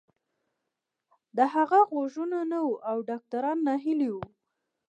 [1.37, 4.23] د هغه غوږونه نه وو او ډاکتران ناهيلي وو.